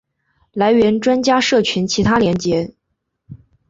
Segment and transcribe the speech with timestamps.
[0.53, 2.73] 来源专家社群其他连结